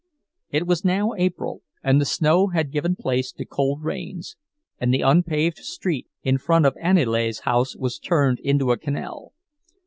[0.49, 4.35] It was now April, and the snow had given place to cold rains,
[4.79, 9.33] and the unpaved street in front of Aniele's house was turned into a canal.